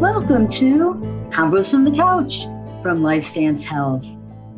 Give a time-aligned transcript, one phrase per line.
[0.00, 0.94] Welcome to
[1.30, 2.44] Convos from the Couch
[2.82, 4.06] from LifeStance Health,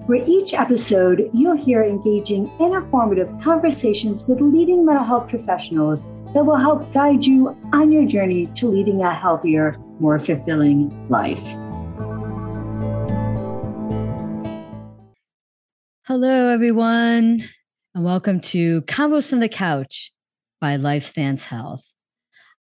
[0.05, 6.59] where each episode you'll hear engaging informative conversations with leading mental health professionals that will
[6.59, 11.41] help guide you on your journey to leading a healthier, more fulfilling life.
[16.03, 17.49] Hello, everyone,
[17.95, 20.13] and welcome to Convos from the Couch
[20.61, 21.90] by LifeStance Health.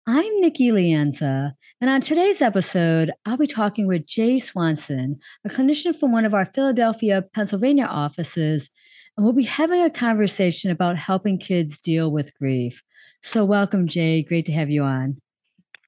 [0.07, 5.95] I'm Nikki Lienza, and on today's episode, I'll be talking with Jay Swanson, a clinician
[5.95, 8.70] from one of our Philadelphia, Pennsylvania offices,
[9.16, 12.81] and we'll be having a conversation about helping kids deal with grief.
[13.21, 14.23] So, welcome, Jay.
[14.23, 15.21] Great to have you on.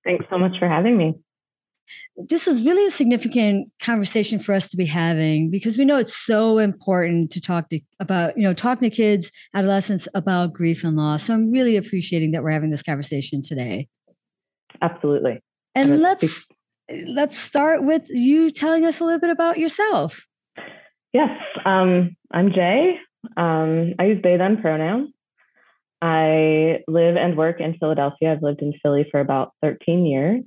[0.04, 1.16] Thanks so much for having me.
[2.16, 6.16] This is really a significant conversation for us to be having because we know it's
[6.16, 10.96] so important to talk to about, you know, talking to kids, adolescents about grief and
[10.96, 11.24] loss.
[11.24, 13.88] So I'm really appreciating that we're having this conversation today.
[14.82, 15.42] Absolutely.
[15.76, 16.48] And, and let's
[17.08, 20.26] let's start with you telling us a little bit about yourself.
[21.14, 22.98] Yes, um, I'm Jay.
[23.38, 25.10] Um, I use they them pronouns.
[26.02, 28.32] I live and work in Philadelphia.
[28.32, 30.42] I've lived in Philly for about 13 years.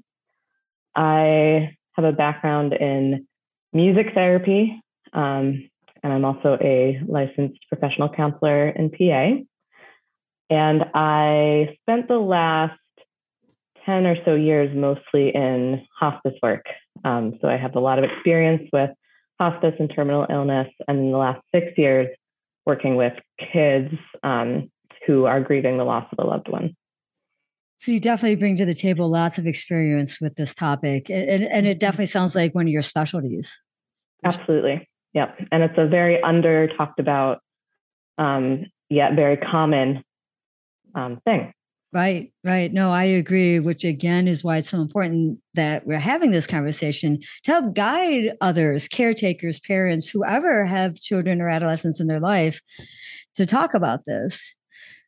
[0.96, 3.26] I have a background in
[3.72, 4.80] music therapy,
[5.12, 5.68] um,
[6.02, 9.42] and I'm also a licensed professional counselor in PA.
[10.50, 12.78] And I spent the last
[13.86, 16.64] 10 or so years mostly in hospice work.
[17.04, 18.90] Um, so I have a lot of experience with
[19.38, 22.08] hospice and terminal illness, and in the last six years,
[22.66, 23.12] working with
[23.52, 24.70] kids um,
[25.06, 26.74] who are grieving the loss of a loved one.
[27.76, 31.66] So you definitely bring to the table lots of experience with this topic, and, and
[31.66, 31.78] it mm-hmm.
[31.78, 33.60] definitely sounds like one of your specialties.
[34.24, 35.36] Absolutely, yep.
[35.52, 37.40] And it's a very under talked about,
[38.16, 40.02] um, yet very common
[40.94, 41.52] um, thing.
[41.94, 42.72] Right, right.
[42.72, 47.20] No, I agree, which again is why it's so important that we're having this conversation
[47.44, 52.60] to help guide others, caretakers, parents, whoever have children or adolescents in their life
[53.36, 54.56] to talk about this.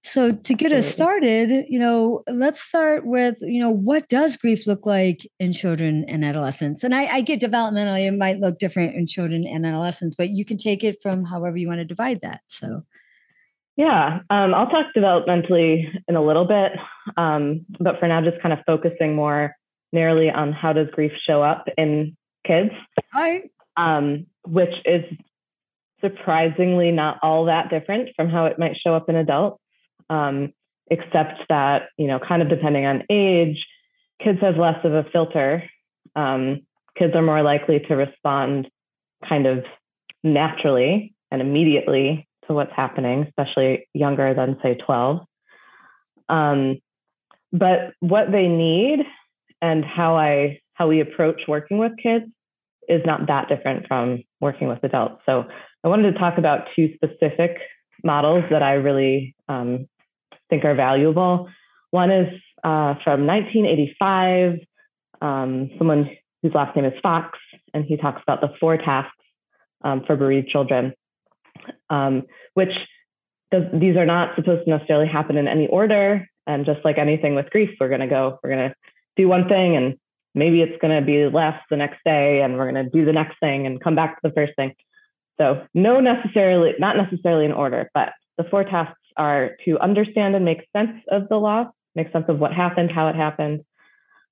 [0.04, 4.68] So to get us started, you know, let's start with, you know, what does grief
[4.68, 6.84] look like in children and adolescents?
[6.84, 10.44] And I, I get developmentally, it might look different in children and adolescents, but you
[10.44, 12.42] can take it from however you want to divide that.
[12.46, 12.84] So
[13.76, 16.72] yeah, um, I'll talk developmentally in a little bit,
[17.16, 19.54] um, but for now, just kind of focusing more
[19.92, 22.16] narrowly on how does grief show up in
[22.46, 22.70] kids,
[23.12, 23.42] Hi.
[23.76, 25.04] Um, which is
[26.00, 29.60] surprisingly not all that different from how it might show up in adults,
[30.08, 30.52] um,
[30.90, 33.66] except that you know, kind of depending on age,
[34.22, 35.62] kids have less of a filter.
[36.14, 36.62] Um,
[36.96, 38.68] kids are more likely to respond
[39.28, 39.64] kind of
[40.24, 45.20] naturally and immediately to what's happening, especially younger than, say, 12.
[46.28, 46.78] Um,
[47.52, 49.00] but what they need
[49.62, 52.26] and how I how we approach working with kids
[52.88, 55.22] is not that different from working with adults.
[55.24, 55.44] So
[55.82, 57.56] I wanted to talk about two specific
[58.04, 59.88] models that I really um,
[60.50, 61.48] think are valuable.
[61.90, 62.28] One is
[62.62, 64.58] uh, from 1985,
[65.22, 66.10] um, someone
[66.42, 67.38] whose last name is Fox,
[67.72, 69.16] and he talks about the four tasks
[69.82, 70.92] um, for bereaved children
[71.90, 72.22] um,
[72.54, 72.72] which
[73.50, 76.28] does, these are not supposed to necessarily happen in any order.
[76.46, 78.74] And just like anything with grief, we're going to go, we're going to
[79.16, 79.96] do one thing and
[80.34, 83.12] maybe it's going to be less the next day and we're going to do the
[83.12, 84.74] next thing and come back to the first thing.
[85.38, 90.44] So no necessarily, not necessarily in order, but the four tasks are to understand and
[90.44, 93.64] make sense of the loss, make sense of what happened, how it happened.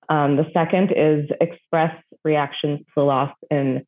[0.09, 3.87] Um, the second is express reactions to the loss in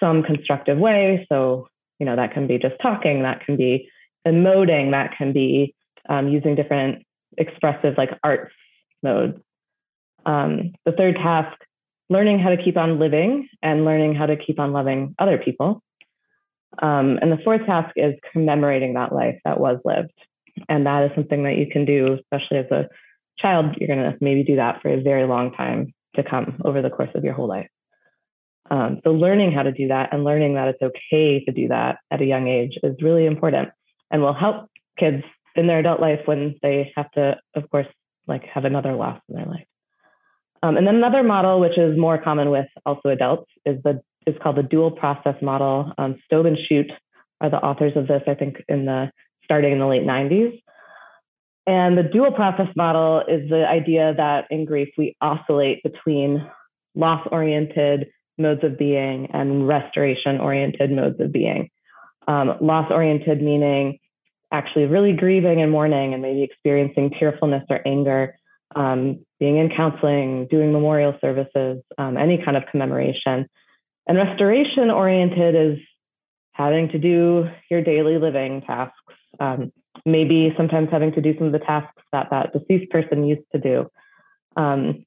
[0.00, 1.26] some constructive way.
[1.30, 3.88] So you know, that can be just talking, that can be
[4.26, 5.74] emoting, that can be
[6.08, 7.04] um, using different
[7.36, 8.52] expressive like arts
[9.02, 9.38] modes.
[10.26, 11.56] Um, the third task,
[12.10, 15.82] learning how to keep on living and learning how to keep on loving other people.
[16.80, 20.12] Um, and the fourth task is commemorating that life that was lived.
[20.68, 22.88] And that is something that you can do, especially as a
[23.38, 23.76] child.
[23.78, 26.90] You're going to maybe do that for a very long time to come over the
[26.90, 27.68] course of your whole life.
[28.70, 31.98] Um, so learning how to do that and learning that it's okay to do that
[32.10, 33.70] at a young age is really important
[34.10, 34.68] and will help
[34.98, 35.22] kids
[35.56, 37.86] in their adult life when they have to, of course,
[38.26, 39.66] like have another loss in their life.
[40.62, 44.34] Um, and then another model, which is more common with also adults, is the is
[44.42, 45.92] called the dual process model.
[45.96, 46.90] Um, Stroebe and Schut
[47.40, 49.10] are the authors of this, I think, in the
[49.44, 50.60] starting in the late 90s.
[51.66, 56.46] And the dual process model is the idea that in grief we oscillate between
[56.94, 58.08] loss oriented
[58.38, 61.70] modes of being and restoration oriented modes of being.
[62.26, 63.98] Um, loss oriented meaning
[64.52, 68.36] actually really grieving and mourning and maybe experiencing tearfulness or anger
[68.76, 73.46] um, being in counseling, doing memorial services, um, any kind of commemoration.
[74.06, 75.78] And restoration oriented is
[76.52, 78.96] having to do your daily living tasks,
[79.40, 79.72] um,
[80.04, 83.60] maybe sometimes having to do some of the tasks that that deceased person used to
[83.60, 83.86] do.
[84.56, 85.04] Um,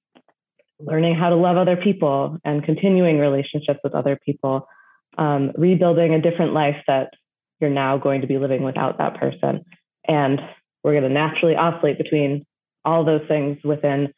[0.83, 4.68] learning how to love other people and continuing relationships with other people,
[5.18, 7.13] um, rebuilding a different life that
[7.60, 9.63] you're now going to be living without that person.
[10.07, 10.39] And
[10.83, 12.45] we're going to naturally oscillate between
[12.83, 14.13] all those things within,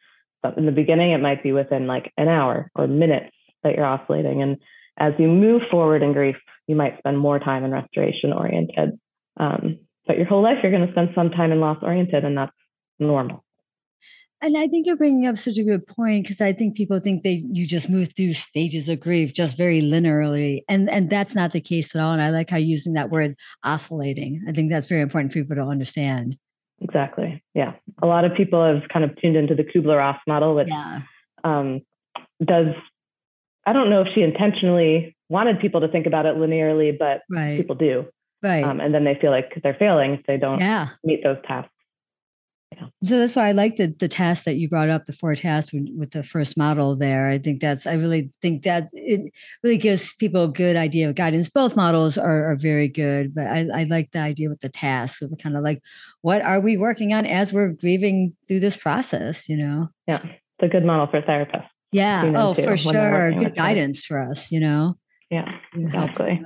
[0.57, 4.41] in the beginning, it might be within like an hour or minutes that you're oscillating.
[4.41, 4.57] And
[4.97, 6.37] as you move forward in grief,
[6.67, 8.99] you might spend more time in restoration oriented.
[9.37, 12.37] Um, but your whole life, you're going to spend some time in loss oriented, and
[12.37, 12.51] that's
[12.99, 13.42] normal.
[14.43, 17.23] And I think you're bringing up such a good point because I think people think
[17.23, 21.53] they you just move through stages of grief just very linearly, and and that's not
[21.53, 22.11] the case at all.
[22.11, 24.43] And I like how you're using that word oscillating.
[24.45, 26.35] I think that's very important for people to understand.
[26.81, 27.41] Exactly.
[27.53, 30.67] Yeah, a lot of people have kind of tuned into the Kubler Ross model, which
[30.67, 31.03] yeah.
[31.45, 31.79] um,
[32.43, 32.67] does.
[33.65, 37.57] I don't know if she intentionally wanted people to think about it linearly, but right.
[37.57, 38.07] people do.
[38.41, 38.61] Right.
[38.61, 40.89] Um, and then they feel like they're failing if they don't yeah.
[41.01, 41.71] meet those tasks.
[43.03, 45.73] So that's why I like the the task that you brought up, the four tasks
[45.73, 47.27] with, with, the first model there.
[47.27, 49.31] I think that's I really think that it
[49.63, 51.49] really gives people a good idea of guidance.
[51.49, 55.21] Both models are, are very good, but I, I like the idea with the tasks
[55.21, 55.81] of kind of like
[56.21, 59.89] what are we working on as we're grieving through this process, you know?
[60.07, 60.19] Yeah.
[60.23, 61.67] It's a good model for therapists.
[61.91, 62.31] Yeah.
[62.35, 63.33] Oh, for sure.
[63.33, 64.95] Good guidance for us, you know?
[65.29, 66.41] Yeah, exactly.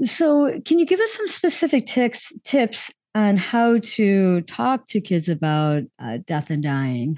[0.00, 5.28] So, can you give us some specific tips tips on how to talk to kids
[5.28, 7.16] about uh, death and dying.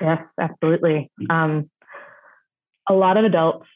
[0.00, 1.10] Yes, absolutely.
[1.30, 1.70] Um,
[2.88, 3.66] a lot of adults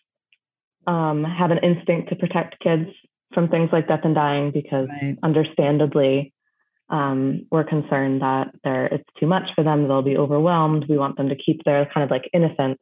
[0.87, 2.89] um, have an instinct to protect kids
[3.35, 5.17] from things like death and dying because, right.
[5.23, 6.33] understandably,
[6.91, 9.87] um, we're concerned that they're, it's too much for them.
[9.87, 10.87] They'll be overwhelmed.
[10.89, 12.79] We want them to keep their kind of like innocence.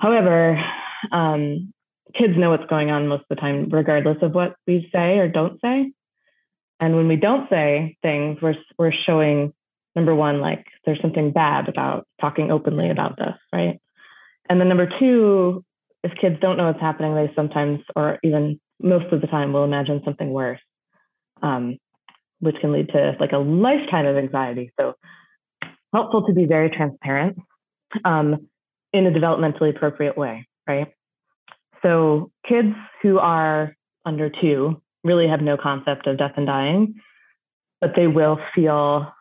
[0.00, 0.62] However,
[1.10, 1.72] um,
[2.16, 5.28] kids know what's going on most of the time, regardless of what we say or
[5.28, 5.92] don't say.
[6.80, 9.52] And when we don't say things, we're we're showing
[9.96, 13.80] number one, like there's something bad about talking openly about this, right?
[14.48, 15.64] And then number two,
[16.04, 19.64] if kids don't know what's happening, they sometimes, or even most of the time, will
[19.64, 20.60] imagine something worse,
[21.42, 21.78] um,
[22.40, 24.72] which can lead to like a lifetime of anxiety.
[24.78, 24.94] So
[25.92, 27.38] helpful to be very transparent
[28.04, 28.48] um,
[28.92, 30.88] in a developmentally appropriate way, right?
[31.82, 36.94] So kids who are under two really have no concept of death and dying,
[37.80, 39.12] but they will feel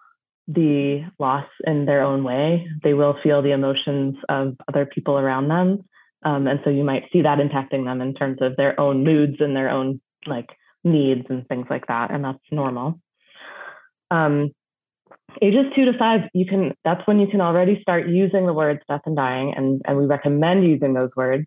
[0.47, 2.67] the loss in their own way.
[2.83, 5.83] They will feel the emotions of other people around them.
[6.23, 9.35] Um, and so you might see that impacting them in terms of their own moods
[9.39, 10.49] and their own like
[10.83, 12.11] needs and things like that.
[12.11, 12.99] And that's normal.
[14.09, 14.51] Um,
[15.41, 18.79] ages two to five, you can that's when you can already start using the words
[18.87, 21.45] death and dying, and, and we recommend using those words.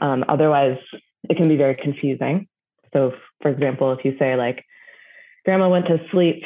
[0.00, 0.78] Um, otherwise,
[1.28, 2.48] it can be very confusing.
[2.92, 4.64] So, for example, if you say, like,
[5.44, 6.42] grandma went to sleep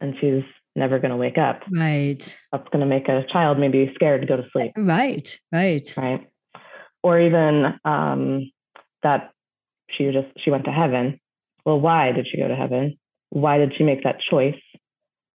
[0.00, 0.44] and she's
[0.76, 1.62] never going to wake up.
[1.70, 2.38] Right.
[2.52, 4.72] That's going to make a child maybe scared to go to sleep.
[4.76, 5.38] Right.
[5.52, 5.94] Right.
[5.96, 6.26] Right.
[7.02, 8.50] Or even um,
[9.02, 9.30] that
[9.90, 11.20] she just she went to heaven.
[11.64, 12.98] Well, why did she go to heaven?
[13.30, 14.60] Why did she make that choice?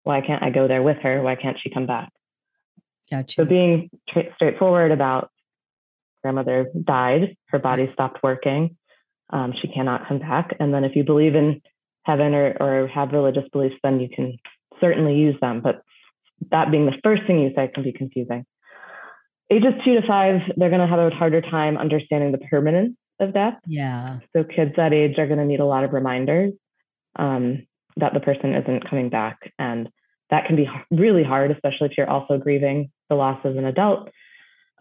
[0.05, 1.23] Why can't I go there with her?
[1.23, 2.11] Why can't she come back?
[3.11, 3.35] Gotcha.
[3.35, 5.31] So being tra- straightforward about
[6.23, 8.77] grandmother died, her body stopped working,
[9.33, 10.57] um, she cannot come back.
[10.61, 11.61] And then if you believe in
[12.05, 14.37] heaven or, or have religious beliefs, then you can
[14.81, 15.61] certainly use them.
[15.61, 15.83] But
[16.51, 18.45] that being the first thing you say can be confusing.
[19.51, 23.35] Ages two to five, they're going to have a harder time understanding the permanence of
[23.35, 23.55] death.
[23.67, 24.19] Yeah.
[24.35, 26.53] So kids that age are going to need a lot of reminders
[27.17, 29.39] um, that the person isn't coming back.
[29.59, 29.89] And
[30.31, 34.09] that can be really hard, especially if you're also grieving the loss as an adult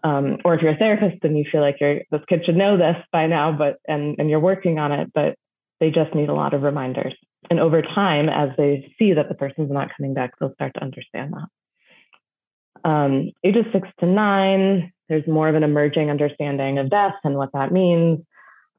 [0.04, 2.96] um, or if you're a therapist and you feel like this kid should know this
[3.12, 5.36] by now, but and and you're working on it, but
[5.80, 7.14] they just need a lot of reminders.
[7.50, 10.82] And over time, as they see that the person's not coming back, they'll start to
[10.82, 12.88] understand that.
[12.88, 17.50] Um, ages six to nine, there's more of an emerging understanding of death and what
[17.52, 18.20] that means.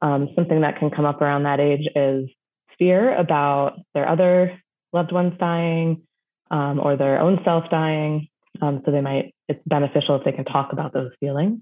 [0.02, 2.28] Um, something that can come up around that age is
[2.78, 4.60] fear about their other
[4.92, 6.02] loved ones dying
[6.50, 8.28] um, or their own self dying.
[8.62, 11.60] Um, so they might, it's beneficial if they can talk about those feelings.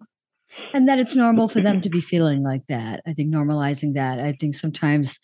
[0.75, 3.01] And that it's normal for them to be feeling like that.
[3.07, 4.21] I think normalizing that.
[4.21, 5.19] I think sometimes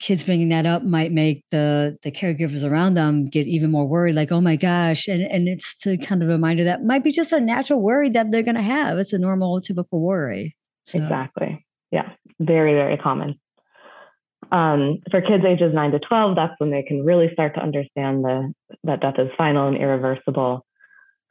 [0.00, 4.14] kids bringing that up might make the the caregivers around them get even more worried
[4.14, 7.10] like oh my gosh and and it's to kind of a reminder that might be
[7.10, 10.56] just a natural worry that they're going to have it's a normal typical worry
[10.86, 10.98] so.
[10.98, 13.38] exactly yeah very very common
[14.52, 18.22] Um, for kids ages 9 to 12, that's when they can really start to understand
[18.22, 18.52] the,
[18.84, 20.66] that death is final and irreversible.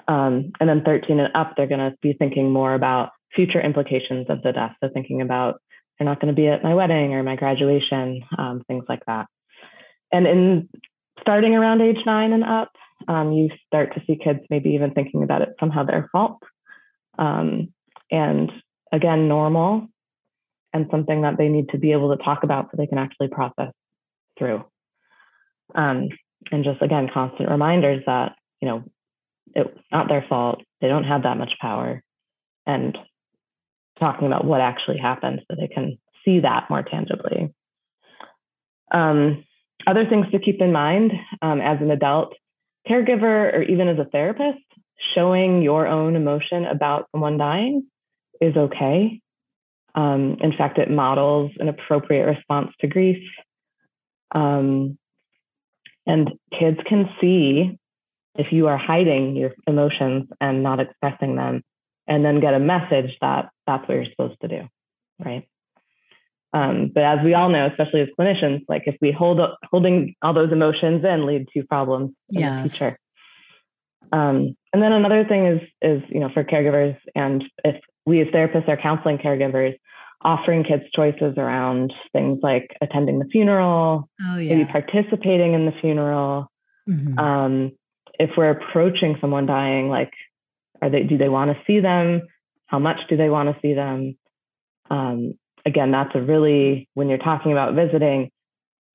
[0.08, 4.26] Um, and then 13 and up, they're going to be thinking more about future implications
[4.30, 4.74] of the death.
[4.84, 5.62] So thinking about
[5.98, 9.28] they're not going to be at my wedding or my graduation, um, things like that.
[10.12, 10.70] And in
[11.22, 12.72] starting around age nine and up,
[13.08, 16.40] um, you start to see kids maybe even thinking about it somehow their fault.
[17.20, 17.72] Um,
[18.10, 18.52] and
[18.92, 19.88] again, normal
[20.74, 23.28] and something that they need to be able to talk about so they can actually
[23.28, 23.72] process
[24.38, 24.64] through.
[25.76, 26.10] Um,
[26.52, 28.84] and just again, constant reminders that, you know,
[29.54, 30.62] it's not their fault.
[30.80, 32.02] They don't have that much power.
[32.66, 32.98] And
[34.00, 37.54] talking about what actually happened so they can see that more tangibly.
[38.92, 39.46] Um,
[39.88, 41.12] other things to keep in mind
[41.42, 42.34] um, as an adult
[42.90, 44.60] caregiver or even as a therapist,
[45.16, 47.88] showing your own emotion about someone dying
[48.40, 49.22] is okay.
[49.96, 53.24] Um, in fact, it models an appropriate response to grief.
[54.34, 54.98] Um,
[56.06, 57.78] and kids can see
[58.36, 61.64] if you are hiding your emotions and not expressing them,
[62.08, 64.62] and then get a message that that's what you're supposed to do,
[65.24, 65.48] right?
[66.54, 70.16] Um, but as we all know, especially as clinicians, like if we hold up, holding
[70.22, 72.64] all those emotions in lead to problems in yes.
[72.64, 72.98] the future.
[74.12, 78.28] Um, and then another thing is is you know for caregivers and if we as
[78.28, 79.78] therapists are counseling caregivers,
[80.24, 84.56] offering kids choices around things like attending the funeral, oh, yeah.
[84.56, 86.52] maybe participating in the funeral.
[86.88, 87.18] Mm-hmm.
[87.18, 87.72] Um,
[88.20, 90.12] if we're approaching someone dying, like
[90.82, 92.22] are they do they want to see them?
[92.68, 94.18] How much do they want to see them?
[94.90, 95.34] Um,
[95.66, 98.32] again, that's a really, when you're talking about visiting,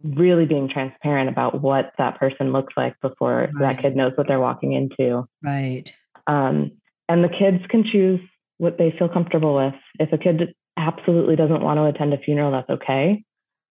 [0.03, 3.77] really being transparent about what that person looks like before right.
[3.77, 5.27] that kid knows what they're walking into.
[5.43, 5.93] Right.
[6.27, 6.73] Um,
[7.09, 8.21] and the kids can choose
[8.59, 9.75] what they feel comfortable with.
[9.99, 13.25] If a kid absolutely doesn't want to attend a funeral, that's okay.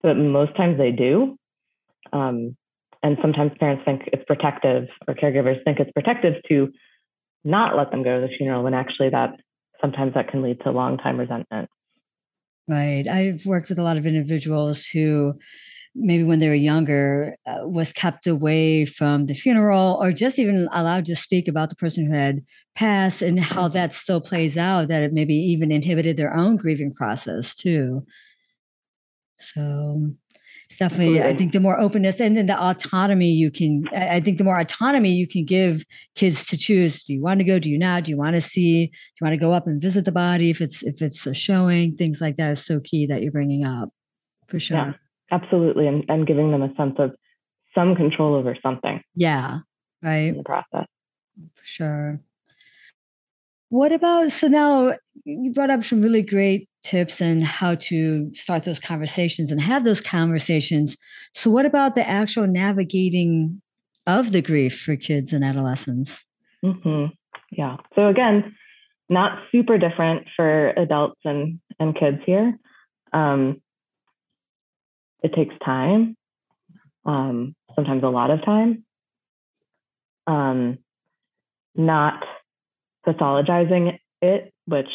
[0.01, 1.37] But most times they do.
[2.11, 2.55] Um,
[3.01, 6.69] and sometimes parents think it's protective, or caregivers think it's protective to
[7.43, 9.31] not let them go to the funeral when actually that
[9.81, 11.69] sometimes that can lead to long time resentment.
[12.67, 13.05] Right.
[13.07, 15.33] I've worked with a lot of individuals who
[15.95, 20.67] maybe when they were younger uh, was kept away from the funeral or just even
[20.71, 22.41] allowed to speak about the person who had
[22.75, 26.93] passed and how that still plays out that it maybe even inhibited their own grieving
[26.93, 28.05] process too.
[29.37, 30.13] So
[30.69, 34.37] it's definitely i think the more openness and then the autonomy you can i think
[34.37, 35.83] the more autonomy you can give
[36.15, 38.05] kids to choose do you want to go do you not?
[38.05, 40.49] Do you want to see do you want to go up and visit the body
[40.49, 41.91] if it's if it's a showing?
[41.91, 43.89] Things like that is so key that you're bringing up
[44.47, 44.77] for sure.
[44.77, 44.93] yeah,
[45.33, 47.11] absolutely and, and giving them a sense of
[47.75, 49.59] some control over something yeah
[50.01, 50.85] right in the process
[51.55, 52.19] for sure
[53.69, 54.93] what about so now
[55.25, 59.83] you brought up some really great tips and how to start those conversations and have
[59.83, 60.97] those conversations.
[61.33, 63.61] So, what about the actual navigating
[64.05, 66.25] of the grief for kids and adolescents?
[66.63, 67.13] Mm-hmm.
[67.51, 67.77] Yeah.
[67.95, 68.55] So, again,
[69.09, 72.57] not super different for adults and, and kids here.
[73.13, 73.61] Um,
[75.23, 76.15] it takes time,
[77.05, 78.85] um, sometimes a lot of time.
[80.27, 80.77] Um,
[81.75, 82.23] not
[83.05, 84.89] pathologizing it, which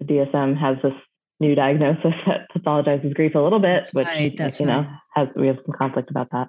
[0.00, 0.94] the DSM has this
[1.38, 4.82] new diagnosis that pathologizes grief a little bit, that's which right, that's you right.
[4.82, 6.48] know has we have some conflict about that.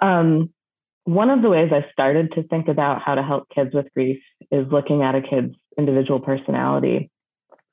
[0.00, 0.50] Um,
[1.04, 4.22] one of the ways I started to think about how to help kids with grief
[4.50, 7.10] is looking at a kid's individual personality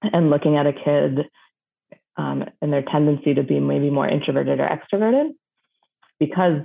[0.02, 1.26] and looking at a kid
[2.20, 5.30] um, and their tendency to be maybe more introverted or extroverted.
[6.20, 6.64] Because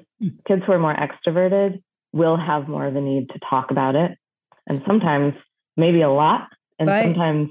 [0.48, 1.80] kids who are more extroverted
[2.12, 4.18] will have more of a need to talk about it,
[4.66, 5.34] and sometimes
[5.76, 7.04] maybe a lot, and right.
[7.04, 7.50] sometimes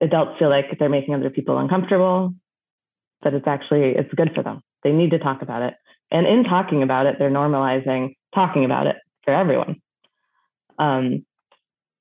[0.00, 2.34] adults feel like they're making other people uncomfortable,
[3.22, 4.62] but it's actually it's good for them.
[4.82, 5.74] They need to talk about it.
[6.10, 9.76] And in talking about it, they're normalizing talking about it for everyone.
[10.78, 11.26] Um,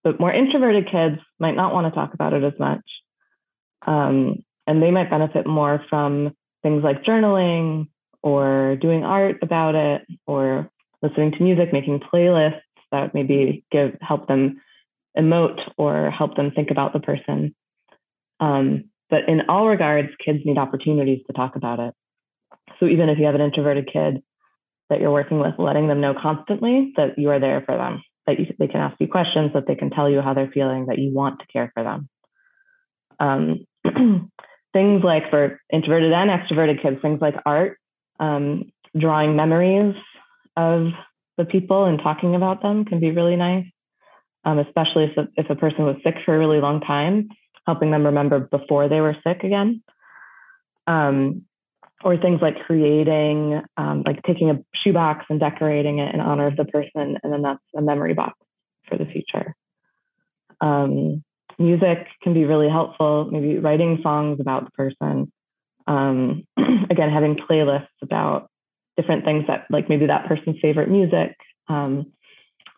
[0.03, 2.83] but more introverted kids might not want to talk about it as much.
[3.85, 7.87] Um, and they might benefit more from things like journaling
[8.21, 10.69] or doing art about it or
[11.01, 14.61] listening to music, making playlists that maybe give help them
[15.17, 17.55] emote or help them think about the person.
[18.39, 21.93] Um, but in all regards, kids need opportunities to talk about it.
[22.79, 24.21] So even if you have an introverted kid
[24.89, 28.39] that you're working with, letting them know constantly that you are there for them, that
[28.39, 30.99] you, they can ask you questions, that they can tell you how they're feeling, that
[30.99, 32.09] you want to care for them.
[33.19, 33.65] Um,
[34.73, 37.77] things like for introverted and extroverted kids, things like art,
[38.19, 39.95] um, drawing memories
[40.55, 40.87] of
[41.37, 43.65] the people and talking about them can be really nice,
[44.43, 47.29] um, especially if a, if a person was sick for a really long time
[47.67, 49.83] helping them remember before they were sick again.
[50.87, 51.43] Um,
[52.03, 56.55] or things like creating, um, like taking a shoebox and decorating it in honor of
[56.55, 58.37] the person, and then that's a memory box
[58.87, 59.55] for the future.
[60.61, 61.23] Um,
[61.59, 65.31] music can be really helpful, maybe writing songs about the person.
[65.87, 66.43] Um,
[66.89, 68.49] again, having playlists about
[68.95, 71.35] different things that, like maybe that person's favorite music,
[71.69, 72.11] um,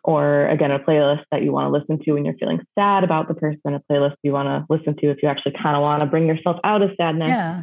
[0.02, 3.28] or again, a playlist that you want to listen to when you're feeling sad about
[3.28, 6.00] the person, a playlist you want to listen to if you actually kind of want
[6.00, 7.28] to bring yourself out of sadness.
[7.28, 7.62] Yeah.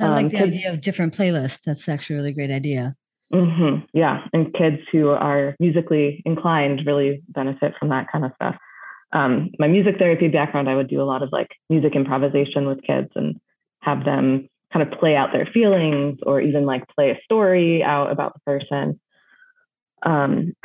[0.00, 1.60] I like um, the idea of different playlists.
[1.64, 2.94] That's actually a really great idea.
[3.32, 3.84] Mm-hmm.
[3.92, 4.26] Yeah.
[4.32, 8.56] And kids who are musically inclined really benefit from that kind of stuff.
[9.12, 12.82] Um, my music therapy background, I would do a lot of like music improvisation with
[12.82, 13.36] kids and
[13.80, 18.10] have them kind of play out their feelings or even like play a story out
[18.10, 19.00] about the person.
[20.02, 20.54] Um,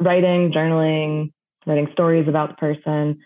[0.00, 1.32] writing, journaling,
[1.66, 3.20] writing stories about the person,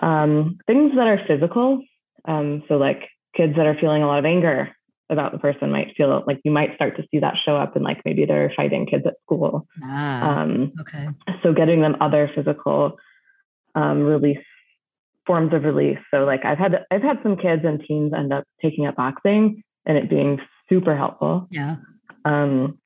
[0.00, 1.82] um, things that are physical.
[2.26, 4.70] Um, so, like kids that are feeling a lot of anger
[5.10, 7.82] about the person might feel like you might start to see that show up in
[7.82, 9.66] like maybe they're fighting kids at school.
[9.82, 11.08] Ah, um, okay.
[11.42, 12.98] So getting them other physical
[13.78, 14.44] um, release
[15.26, 15.98] forms of release.
[16.12, 19.62] So like I've had I've had some kids and teens end up taking up boxing
[19.86, 21.46] and it being super helpful.
[21.50, 21.76] Yeah.
[22.24, 22.78] Um,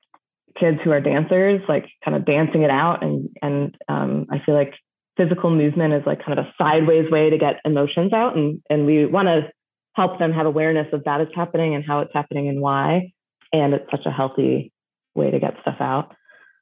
[0.59, 4.55] kids who are dancers like kind of dancing it out and and um, I feel
[4.55, 4.73] like
[5.17, 8.85] physical movement is like kind of a sideways way to get emotions out and and
[8.85, 9.49] we want to
[9.95, 13.11] help them have awareness of that is happening and how it's happening and why.
[13.51, 14.71] And it's such a healthy
[15.15, 16.15] way to get stuff out.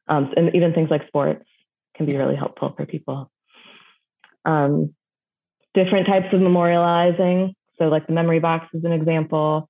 [0.07, 1.45] Um, and even things like sports
[1.95, 3.31] can be really helpful for people.
[4.45, 4.93] Um,
[5.73, 7.53] different types of memorializing.
[7.77, 9.69] So, like the memory box is an example.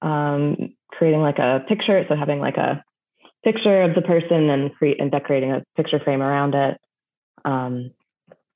[0.00, 2.82] Um, creating like a picture, so having like a
[3.44, 6.78] picture of the person and create and decorating a picture frame around it.
[7.44, 7.92] Um,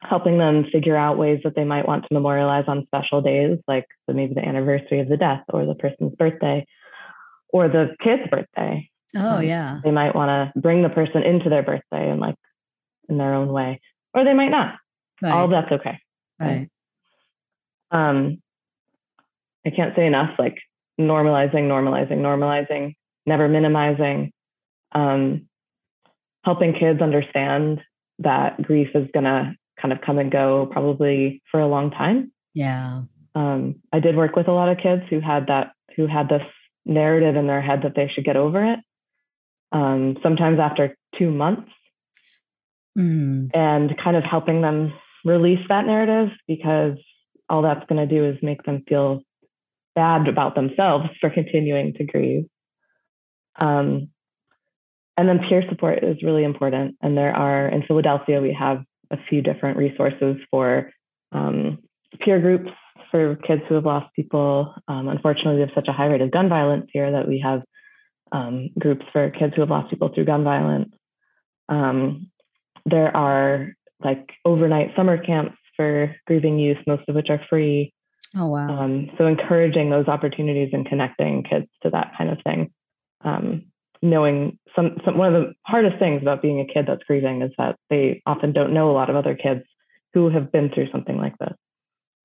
[0.02, 3.87] helping them figure out ways that they might want to memorialize on special days, like
[4.06, 6.64] maybe the anniversary of the death or the person's birthday
[7.49, 8.88] or the kid's birthday.
[9.16, 9.80] Oh, um, yeah.
[9.82, 12.37] They might want to bring the person into their birthday and like
[13.08, 13.80] in their own way,
[14.14, 14.76] or they might not.
[15.23, 15.32] Right.
[15.32, 15.99] All that's okay.
[16.38, 16.69] Right.
[17.90, 18.43] Um,
[19.64, 20.58] I can't say enough like
[21.00, 24.32] normalizing, normalizing, normalizing, never minimizing,
[24.93, 25.49] um,
[26.45, 27.80] helping kids understand
[28.21, 32.32] that grief is going to kind of come and go probably for a long time.
[32.54, 33.02] Yeah.
[33.34, 36.43] Um, I did work with a lot of kids who had that, who had this
[36.86, 38.78] narrative in their head that they should get over it.
[39.73, 41.71] Um, sometimes after two months,
[42.97, 43.50] mm.
[43.54, 44.93] and kind of helping them
[45.26, 46.97] release that narrative because
[47.49, 49.23] all that's going to do is make them feel
[49.95, 52.45] bad about themselves for continuing to grieve.
[53.60, 54.08] Um,
[55.17, 56.97] and then peer support is really important.
[57.00, 60.91] And there are in Philadelphia, we have a few different resources for
[61.32, 61.78] um,
[62.21, 62.71] peer groups
[63.10, 64.75] for kids who have lost people.
[64.89, 67.62] Um, unfortunately, we have such a high rate of gun violence here that we have
[68.32, 70.93] um, groups for kids who have lost people through gun violence.
[71.69, 72.30] Um,
[72.84, 77.93] there are like overnight summer camps for grieving youth, most of which are free.
[78.37, 78.69] Oh, wow.
[78.69, 82.73] Um, so, encouraging those opportunities and connecting kids to that kind of thing.
[83.23, 83.67] Um,
[84.02, 87.50] knowing some, some one of the hardest things about being a kid that's grieving is
[87.59, 89.63] that they often don't know a lot of other kids
[90.13, 91.54] who have been through something like this.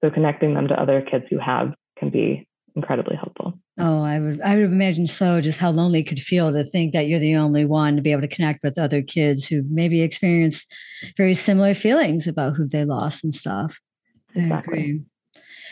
[0.04, 3.54] So connecting them to other kids who have can be incredibly helpful.
[3.80, 5.42] Oh, I would I would imagine so.
[5.42, 8.12] Just how lonely it could feel to think that you're the only one to be
[8.12, 10.72] able to connect with other kids who maybe experienced
[11.18, 13.80] very similar feelings about who they lost and stuff.
[14.36, 14.78] Exactly.
[14.78, 15.04] I agree.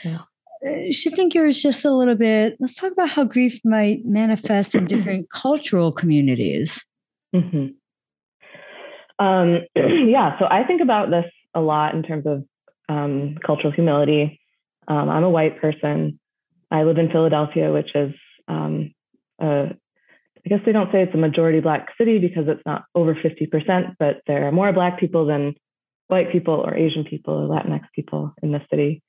[0.04, 0.20] Yeah.
[0.66, 4.86] Uh, shifting gears just a little bit, let's talk about how grief might manifest in
[4.86, 6.86] different cultural communities.
[7.34, 7.68] Mm-hmm.
[9.26, 12.44] Um, yeah, so I think about this a lot in terms of
[12.90, 14.40] um, cultural humility.
[14.88, 16.20] Um, I'm a white person.
[16.72, 18.14] I live in Philadelphia, which is,
[18.48, 18.92] um,
[19.42, 19.70] a,
[20.46, 23.96] I guess they don't say it's a majority Black city because it's not over 50%,
[24.00, 25.56] but there are more Black people than
[26.08, 29.04] white people or Asian people or Latinx people in the city.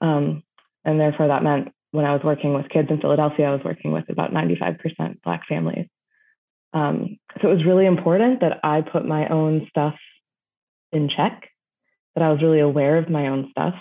[0.00, 0.42] Um,
[0.84, 3.92] and therefore, that meant when I was working with kids in Philadelphia, I was working
[3.92, 5.86] with about 95% Black families.
[6.72, 9.94] Um, so it was really important that I put my own stuff
[10.92, 11.48] in check,
[12.14, 13.74] that I was really aware of my own stuff.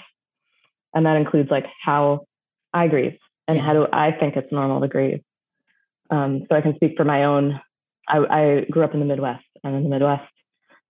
[0.94, 2.26] And that includes like how
[2.74, 3.64] I grieve and yeah.
[3.64, 5.22] how do I think it's normal to grieve.
[6.12, 7.60] Um, so I can speak for my own.
[8.08, 9.44] I, I, grew up in the Midwest.
[9.64, 10.32] I'm in the Midwest.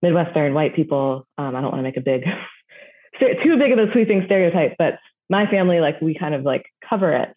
[0.02, 1.26] Midwestern white people.
[1.36, 2.22] Um, I don't want to make a big,
[3.20, 4.94] too big of a sweeping stereotype, but
[5.28, 7.28] my family, like we kind of like cover it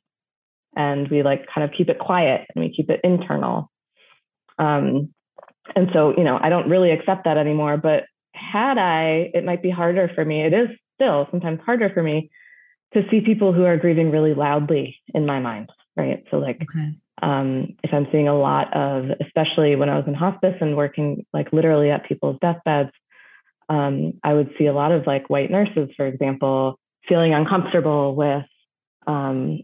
[0.75, 3.69] and we like kind of keep it quiet and we keep it internal.
[4.60, 5.13] Um,
[5.75, 7.77] and so, you know, I don't really accept that anymore.
[7.77, 8.03] But
[8.34, 10.45] had I, it might be harder for me.
[10.45, 12.29] It is still sometimes harder for me
[12.93, 15.69] to see people who are grieving really loudly in my mind.
[15.95, 16.23] right?
[16.32, 16.95] So like okay.
[17.21, 21.25] um, if I'm seeing a lot of, especially when I was in hospice and working
[21.34, 22.91] like literally at people's deathbeds,
[23.69, 28.45] um, I would see a lot of like white nurses, for example, feeling uncomfortable with
[29.08, 29.60] um,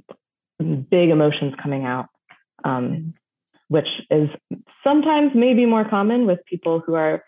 [0.59, 2.07] big emotions coming out,
[2.63, 3.13] um,
[3.67, 4.29] which is
[4.83, 7.23] sometimes maybe more common with people who are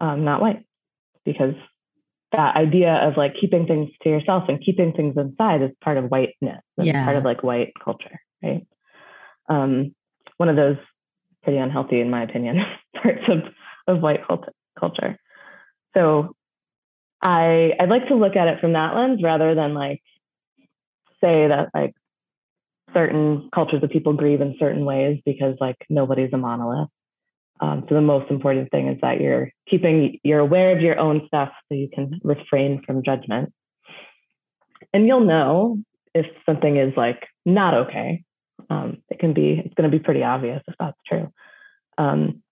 [0.00, 0.64] um, not white,
[1.24, 1.54] because
[2.32, 6.04] that idea of like keeping things to yourself and keeping things inside is part of
[6.04, 6.62] whiteness.
[6.78, 7.04] It's yeah.
[7.04, 8.66] part of like white culture, right?
[9.48, 9.94] Um,
[10.36, 10.76] one of those
[11.42, 12.58] pretty unhealthy, in my opinion,
[13.02, 13.38] parts of,
[13.96, 14.20] of white
[14.78, 15.18] culture.
[15.94, 16.36] So
[17.22, 20.00] I I'd like to look at it from that lens rather than like
[21.22, 21.94] say that like
[22.94, 26.88] certain cultures of people grieve in certain ways because like nobody's a monolith.
[27.60, 31.22] Um, so the most important thing is that you're keeping you're aware of your own
[31.26, 33.52] stuff so you can refrain from judgment.
[34.92, 35.78] And you'll know
[36.14, 38.24] if something is like not okay.
[38.68, 41.32] Um, it can be it's going to be pretty obvious if that's true.
[41.98, 42.42] Um,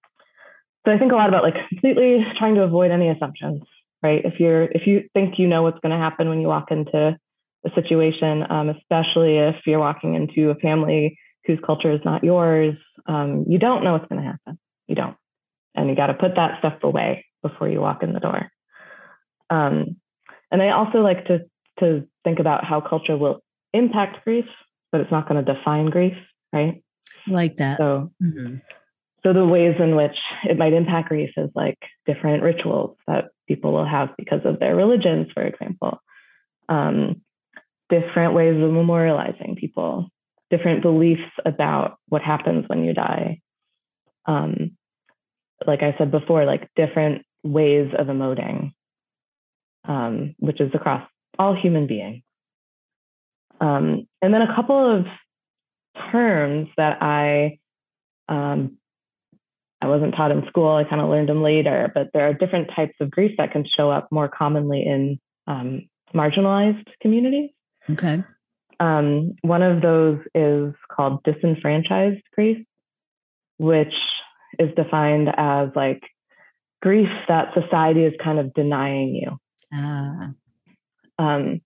[0.86, 3.62] so I think a lot about like completely trying to avoid any assumptions,
[4.02, 4.22] right?
[4.24, 7.16] If you're if you think you know what's going to happen when you walk into
[7.64, 12.74] a situation, um, especially if you're walking into a family whose culture is not yours,
[13.06, 14.58] um, you don't know what's going to happen.
[14.88, 15.16] You don't,
[15.74, 18.50] and you got to put that stuff away before you walk in the door.
[19.50, 19.96] Um,
[20.50, 21.40] and I also like to
[21.80, 23.40] to think about how culture will
[23.72, 24.46] impact grief,
[24.90, 26.16] but it's not going to define grief,
[26.52, 26.82] right?
[27.26, 27.78] Like that.
[27.78, 28.10] So.
[28.22, 28.56] Mm-hmm
[29.24, 33.72] so the ways in which it might impact grief is like different rituals that people
[33.72, 36.00] will have because of their religions, for example.
[36.68, 37.22] Um,
[37.90, 40.08] different ways of memorializing people,
[40.50, 43.40] different beliefs about what happens when you die.
[44.26, 44.77] Um,
[45.66, 48.72] like I said before, like different ways of emoting,
[49.86, 52.22] um, which is across all human beings.
[53.60, 55.06] Um, and then a couple of
[56.12, 57.58] terms that I
[58.28, 58.78] um,
[59.80, 60.74] I wasn't taught in school.
[60.74, 63.64] I kind of learned them later, but there are different types of grief that can
[63.76, 67.50] show up more commonly in um, marginalized communities.
[67.90, 68.22] Okay.
[68.80, 72.64] Um, one of those is called disenfranchised grief,
[73.58, 73.94] which
[74.58, 76.02] is defined as like
[76.82, 79.38] grief that society is kind of denying you.
[79.72, 80.30] Ah.
[81.18, 81.60] Um,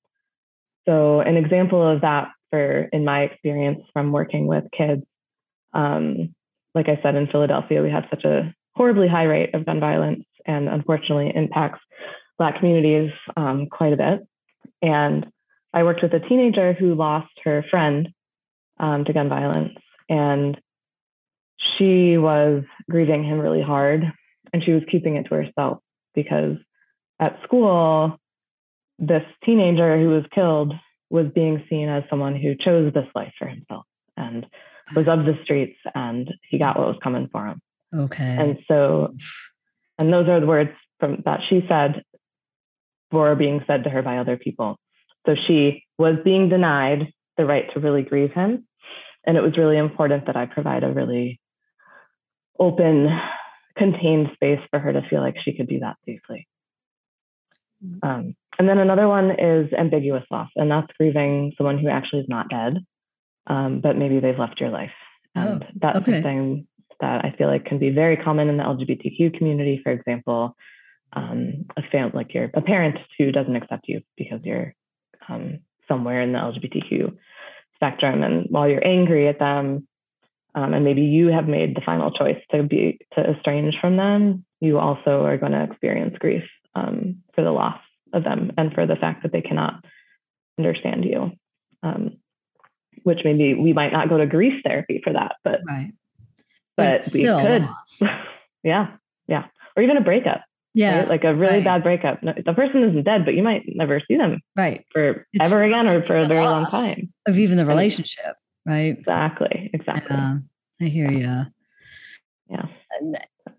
[0.87, 5.03] so, an example of that, for in my experience from working with kids,
[5.73, 6.35] um,
[6.75, 10.25] like I said, in Philadelphia, we have such a horribly high rate of gun violence
[10.47, 11.81] and unfortunately impacts
[12.39, 14.27] Black communities um, quite a bit.
[14.81, 15.27] And
[15.73, 18.09] I worked with a teenager who lost her friend
[18.81, 19.79] um, to gun violence.
[20.09, 20.59] And
[21.77, 24.05] she was grieving him really hard
[24.53, 25.79] and she was keeping it to herself
[26.15, 26.57] because
[27.21, 28.17] at school,
[28.99, 30.75] this teenager who was killed
[31.11, 33.85] was being seen as someone who chose this life for himself.
[34.17, 34.47] And
[34.95, 37.61] was of the streets and he got what was coming for him.
[37.95, 38.37] Okay.
[38.39, 39.15] And so,
[39.99, 42.03] and those are the words from that she said
[43.11, 44.79] were being said to her by other people.
[45.27, 48.67] So she was being denied the right to really grieve him.
[49.25, 51.41] And it was really important that I provide a really
[52.59, 53.09] open,
[53.77, 56.47] contained space for her to feel like she could do that safely.
[57.85, 58.09] Mm-hmm.
[58.09, 62.29] Um, and then another one is ambiguous loss, and that's grieving someone who actually is
[62.29, 62.79] not dead
[63.47, 64.93] um, but maybe they've left your life.
[65.35, 66.13] And oh, that's okay.
[66.13, 66.67] something
[67.01, 69.81] that I feel like can be very common in the LGBTQ community.
[69.83, 70.57] For example,
[71.15, 74.75] um, a fam- like you're a parent who doesn't accept you because you're
[75.29, 77.17] um, somewhere in the LGBTQ
[77.75, 79.87] spectrum, and while you're angry at them,
[80.55, 84.45] um, and maybe you have made the final choice to be to estrange from them,
[84.61, 87.81] you also are going to experience grief um, for the loss
[88.13, 89.85] of them and for the fact that they cannot
[90.59, 91.33] understand you.
[91.83, 92.19] Um,
[93.03, 95.93] which maybe we might not go to grief therapy for that, but right.
[96.77, 97.69] but, but we could.
[98.63, 98.93] yeah,
[99.27, 100.43] yeah, or even a breakup.
[100.75, 101.09] Yeah, right?
[101.09, 101.65] like a really right.
[101.65, 102.21] bad breakup.
[102.23, 105.87] The person isn't dead, but you might never see them right for it's ever again
[105.87, 108.37] or for a very long time of even the relationship.
[108.67, 108.97] Right.
[108.99, 109.71] Exactly.
[109.73, 110.17] Exactly.
[110.17, 110.37] Yeah,
[110.81, 111.45] I hear you.
[112.49, 112.67] Yeah.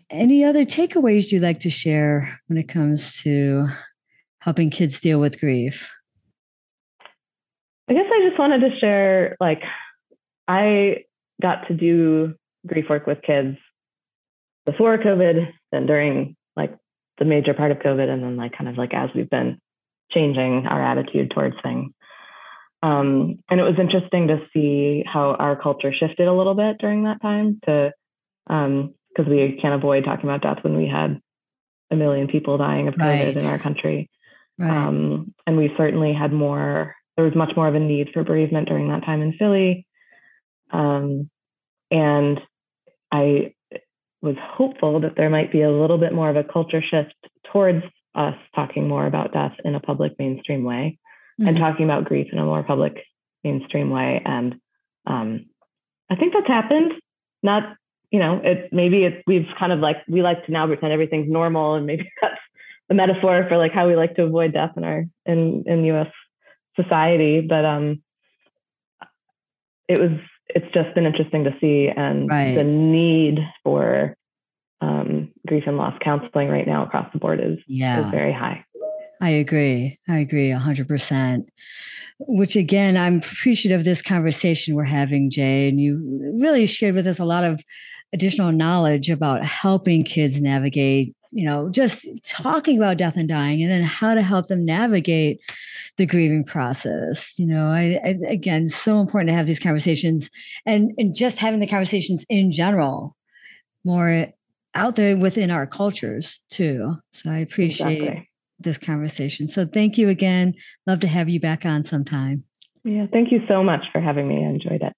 [0.10, 3.68] Any other takeaways you'd like to share when it comes to
[4.40, 5.90] helping kids deal with grief?
[7.90, 9.62] I guess I just wanted to share like
[10.48, 11.06] I
[11.42, 12.36] got to do
[12.66, 13.58] grief work with kids
[14.66, 16.78] before COVID, then during like
[17.18, 19.60] the major part of COVID, and then like kind of like as we've been
[20.12, 21.92] changing our attitude towards things.
[22.84, 27.06] Um, and it was interesting to see how our culture shifted a little bit during
[27.06, 27.94] that time to
[28.46, 31.22] because um, we can't avoid talking about death when we had
[31.92, 33.38] a million people dying of COVID right.
[33.38, 34.10] in our country.
[34.60, 34.70] Right.
[34.70, 38.68] Um, and we certainly had more there was much more of a need for bereavement
[38.68, 39.86] during that time in Philly.
[40.72, 41.30] Um,
[41.90, 42.40] and
[43.12, 43.54] I
[44.22, 47.14] was hopeful that there might be a little bit more of a culture shift
[47.52, 47.84] towards
[48.16, 50.98] us talking more about death in a public mainstream way
[51.40, 51.48] mm-hmm.
[51.48, 53.04] and talking about grief in a more public
[53.44, 54.22] mainstream way.
[54.26, 54.56] And
[55.06, 55.46] um,
[56.10, 56.94] I think that's happened.
[57.42, 57.76] Not,
[58.12, 61.30] you know, it maybe it's we've kind of like we like to now pretend everything's
[61.30, 62.40] normal, and maybe that's
[62.90, 66.12] a metaphor for like how we like to avoid death in our in in U.S.
[66.80, 67.42] society.
[67.42, 68.02] But um,
[69.90, 70.12] it was
[70.48, 72.56] it's just been interesting to see, and right.
[72.56, 74.16] the need for
[74.82, 78.06] um, grief and loss counseling right now across the board is yeah.
[78.06, 78.66] is very high.
[79.24, 79.98] I agree.
[80.10, 81.46] I agree 100%.
[82.20, 85.70] Which again, I'm appreciative of this conversation we're having, Jay.
[85.70, 87.64] And you really shared with us a lot of
[88.12, 93.72] additional knowledge about helping kids navigate, you know, just talking about death and dying and
[93.72, 95.40] then how to help them navigate
[95.96, 97.40] the grieving process.
[97.40, 100.30] You know, I, I again, so important to have these conversations
[100.66, 103.16] and, and just having the conversations in general
[103.86, 104.28] more
[104.76, 106.98] out there within our cultures too.
[107.14, 108.30] So I appreciate exactly
[108.64, 109.48] this conversation.
[109.48, 110.54] So thank you again.
[110.88, 112.44] Love to have you back on sometime.
[112.84, 114.46] Yeah, thank you so much for having me.
[114.46, 114.94] I enjoyed it.